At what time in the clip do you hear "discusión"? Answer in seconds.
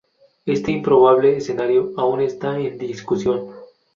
2.79-3.51